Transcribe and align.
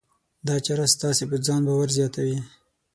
دا 0.47 0.55
چاره 0.65 0.85
ستاسې 0.95 1.23
په 1.29 1.37
ځان 1.45 1.61
باور 1.67 1.87
زیاتوي. 1.97 2.39